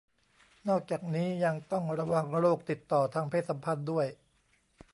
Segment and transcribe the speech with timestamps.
[0.67, 4.07] นอกจากนี้ยังต้องระวังโรคติดต่อทางเพศสัมพันธ์ด้วย